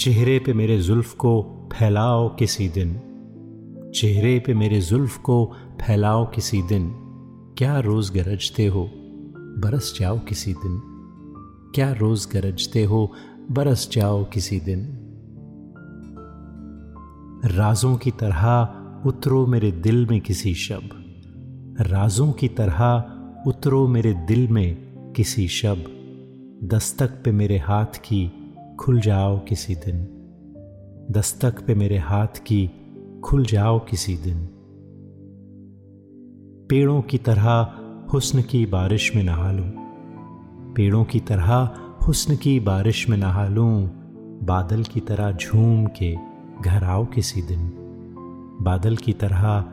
[0.00, 3.00] चेहरे पे मेरे जुल्फ को फैलाओ किसी दिन।
[3.94, 6.90] चेहरे पे मेरे जुल्फ को फैलाओ किसी दिन।
[7.58, 8.90] क्या रोज गरजते हो,
[9.36, 10.80] बरस जाओ किसी दिन।
[11.74, 13.12] क्या रोज गरजते हो,
[13.50, 14.88] बरस जाओ किसी दिन।
[17.44, 18.74] राजों की तरह
[19.06, 20.82] उतरो मेरे दिल में किसी शब।
[21.80, 23.04] राजों की तरह
[23.46, 24.76] उतरो मेरे दिल में
[25.12, 25.84] किसी शब।
[26.64, 28.32] दस्तक पे मेरे हाथ की
[28.80, 29.96] खुल जाओ किसी दिन।
[31.10, 32.70] दस्तक पे मेरे हाथ की,
[33.24, 34.48] खुल जाओ किसी दिन।
[36.70, 37.74] पेड़ों की तरह
[38.12, 39.72] हुस्न की बारिश में नहा लूँ।
[40.74, 41.70] पेड़ों की तरह
[42.06, 43.90] हुस्न की बारिश में नहा लूँ।
[44.42, 46.16] बादल की तरह झूम के
[46.62, 47.72] घर आओ किसी दिन।
[48.60, 49.64] बादल की तरह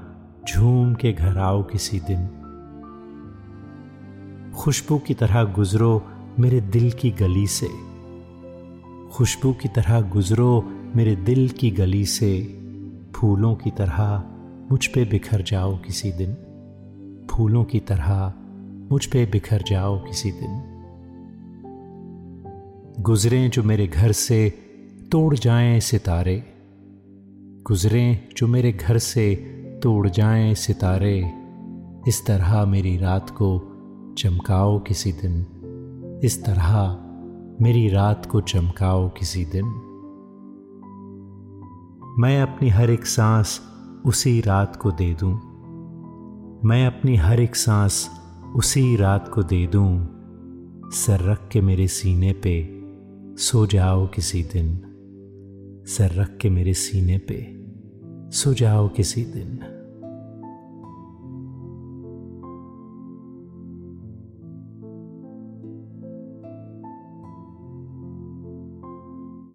[0.50, 2.28] झूम के घर आओ किसी दिन।
[4.56, 6.04] खुशबू की तरह गुजरो
[6.40, 7.87] मेरे दिल की गली से।
[9.12, 10.64] खुशबू की तरह गुजरो
[10.96, 12.42] मेरे दिल की गली से,
[13.16, 14.24] फूलों की तरह
[14.72, 16.34] मुझ पे बिखर जाओ किसी दिन।
[17.32, 18.34] फूलों की तरह
[18.92, 20.64] मुझ पे बिखर जाओ किसी दिन।
[23.00, 24.54] गुजरे जो मेरे घर से,
[25.12, 26.44] तोड़ जाएँ सितारे।
[27.68, 29.36] गुजरे जो मेरे घर से,
[29.84, 31.34] तोड़ जाएँ सितारे।
[32.08, 33.74] इस तरह मेरी रात को
[34.18, 35.46] चमकाओ किसी दिन।
[36.24, 37.04] इस तरह
[37.62, 39.66] मेरी रात को चमकाओ किसी दिन।
[42.20, 43.62] मैं अपनी हर एक सांस
[44.06, 45.34] उसी रात को दे दूँ।
[46.66, 48.10] मैं अपनी हर एक सांस
[48.56, 50.08] उसी रात को दे दूँ।
[50.92, 52.84] सर रख के मेरे सीने पे
[53.44, 54.82] सो जाओ किसी दिन।
[55.88, 57.56] सर रख के मेरे सीने पे
[58.38, 59.67] सो जाओ किसी दिन।